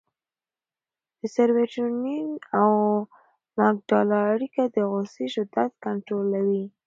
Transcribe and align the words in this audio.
د 1.19 1.21
سېرټونین 1.35 2.29
او 2.61 2.71
امګډالا 3.67 4.19
اړیکه 4.33 4.61
د 4.75 4.77
غوسې 4.91 5.25
شدت 5.35 5.71
کنټرولوي. 5.85 6.63